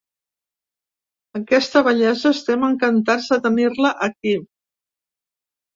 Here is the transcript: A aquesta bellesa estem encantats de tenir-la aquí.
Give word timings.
A 1.35 1.41
aquesta 1.41 1.83
bellesa 1.89 2.33
estem 2.39 2.67
encantats 2.71 3.31
de 3.35 3.41
tenir-la 3.47 3.95
aquí. 4.11 4.37